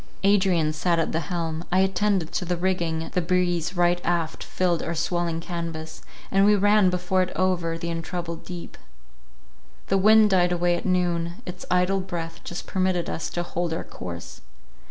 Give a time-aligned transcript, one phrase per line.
[0.23, 4.81] Adrian sat at the helm; I attended to the rigging, the breeze right aft filled
[4.81, 8.79] our swelling canvas, and we ran before it over the untroubled deep.
[9.89, 13.83] The wind died away at noon; its idle breath just permitted us to hold our
[13.83, 14.41] course.